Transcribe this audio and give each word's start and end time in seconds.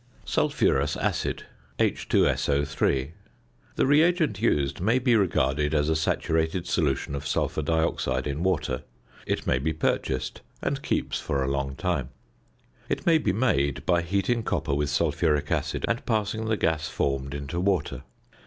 ~Sulphurous 0.25 0.97
Acid~, 0.97 1.43
H_SO_. 1.77 3.11
The 3.75 3.85
reagent 3.85 4.41
used 4.41 4.81
may 4.81 4.97
be 4.97 5.15
regarded 5.15 5.75
as 5.75 5.89
a 5.89 5.95
saturated 5.95 6.65
solution 6.65 7.13
of 7.13 7.27
sulphur 7.27 7.61
dioxide 7.61 8.25
in 8.25 8.41
water. 8.41 8.81
It 9.27 9.45
may 9.45 9.59
be 9.59 9.73
purchased, 9.73 10.41
and 10.59 10.81
keeps 10.81 11.19
for 11.19 11.43
a 11.43 11.47
long 11.51 11.75
time. 11.75 12.09
It 12.89 13.05
may 13.05 13.19
be 13.19 13.31
made 13.31 13.85
by 13.85 14.01
heating 14.01 14.41
copper 14.41 14.73
with 14.73 14.89
sulphuric 14.89 15.51
acid 15.51 15.85
and 15.87 16.03
passing 16.03 16.45
the 16.45 16.57
gas 16.57 16.89
formed 16.89 17.35
into 17.35 17.59
water. 17.59 18.01